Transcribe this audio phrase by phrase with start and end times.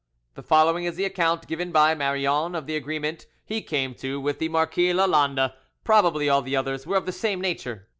[0.33, 4.39] The following is the account given by Marion of the agreement he came to with
[4.39, 7.87] the Marquis Lalande; probably all the others were of the same nature.